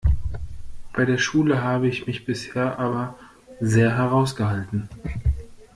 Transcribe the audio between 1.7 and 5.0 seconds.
ich mich bisher aber sehr heraus gehalten.